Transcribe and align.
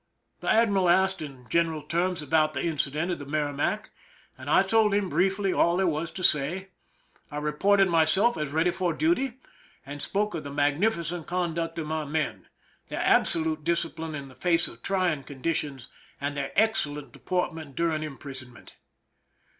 The 0.39 0.49
admiral 0.51 0.89
asked 0.89 1.21
in 1.21 1.47
general 1.47 1.83
terms 1.83 2.23
about 2.23 2.55
the 2.55 2.63
incident 2.63 3.11
of 3.11 3.19
the 3.19 3.25
MerrimaCj 3.25 3.89
and 4.35 4.49
I 4.49 4.63
told 4.63 4.95
him 4.95 5.09
briefly 5.09 5.53
all 5.53 5.77
there 5.77 5.85
was 5.85 6.09
to 6.09 6.23
say. 6.23 6.69
I 7.29 7.37
reported 7.37 7.87
myself 7.87 8.35
as 8.35 8.49
ready 8.49 8.71
for 8.71 8.93
duty, 8.93 9.33
and 9.85 10.01
spoke 10.01 10.33
of 10.33 10.43
the 10.43 10.49
magnifi(jent 10.49 11.27
con 11.27 11.53
duct 11.53 11.77
of 11.77 11.85
my 11.85 12.03
men, 12.05 12.47
their 12.89 12.97
absolute 12.99 13.63
discipline 13.63 14.15
in 14.15 14.27
the 14.27 14.35
f 14.35 14.41
ac(i 14.43 14.69
of 14.73 14.81
trying 14.81 15.21
conditions, 15.21 15.87
and 16.19 16.35
their 16.35 16.49
excellei].t 16.57 17.09
deport 17.11 17.53
ment 17.53 17.75
during 17.75 18.01
imprisonment. 18.01 18.73